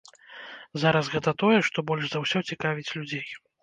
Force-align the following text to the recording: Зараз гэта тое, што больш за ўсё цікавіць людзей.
Зараз 0.85 1.11
гэта 1.17 1.35
тое, 1.45 1.59
што 1.71 1.87
больш 1.93 2.03
за 2.11 2.25
ўсё 2.27 2.45
цікавіць 2.53 2.93
людзей. 3.01 3.27